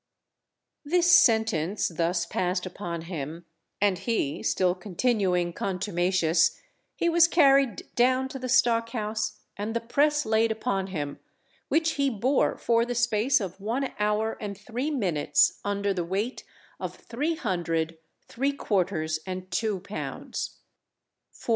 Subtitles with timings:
[0.91, 3.45] _This sentence thus passed upon him,
[3.79, 6.59] and he still continuing contumacious,
[6.95, 11.19] he was carried down to the stock house, and the press laid upon him,
[11.67, 16.43] which he bore for the space of one hour and three minutes, under the weight
[16.79, 20.57] of three hundred, three quarters, and two pounds
[21.33, 21.49] [424 lb.